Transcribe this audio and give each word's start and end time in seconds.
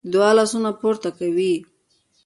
د 0.03 0.05
دعا 0.13 0.31
لاسونه 0.37 0.69
پورته 0.79 1.09
کوي. 1.19 1.53